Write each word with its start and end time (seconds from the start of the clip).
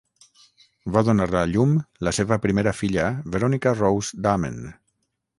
Va 0.93 1.01
donar 1.09 1.27
a 1.41 1.43
llum 1.49 1.75
la 2.07 2.13
seva 2.19 2.37
primera 2.45 2.73
filla 2.77 3.05
Veronica 3.35 3.75
Rose 3.83 4.23
Dahmen. 4.29 4.57